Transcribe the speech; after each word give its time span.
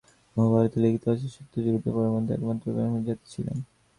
মহাভারতে 0.35 0.77
লিখিত 0.83 1.03
আছে 1.07 1.27
সত্যযুগের 1.35 1.81
প্রারম্ভে 1.85 2.33
একমাত্র 2.35 2.65
ব্রাহ্মণ 2.75 3.01
জাতি 3.07 3.25
ছিলেন। 3.33 3.57